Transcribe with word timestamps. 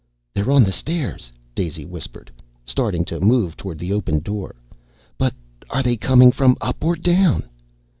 "They're 0.33 0.49
on 0.49 0.63
the 0.63 0.71
stairs," 0.71 1.31
Daisy 1.53 1.85
whispered, 1.85 2.31
starting 2.65 3.05
to 3.05 3.19
move 3.21 3.55
toward 3.55 3.77
the 3.77 3.93
open 3.93 4.17
door. 4.17 4.55
"But 5.19 5.35
are 5.69 5.83
they 5.83 5.95
coming 5.95 6.31
from 6.31 6.57
up 6.59 6.83
or 6.83 6.95
down?" 6.95 7.43